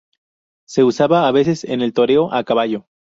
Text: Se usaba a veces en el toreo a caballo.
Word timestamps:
Se 0.67 0.83
usaba 0.83 1.27
a 1.27 1.31
veces 1.31 1.63
en 1.63 1.83
el 1.83 1.93
toreo 1.93 2.33
a 2.33 2.43
caballo. 2.43 2.87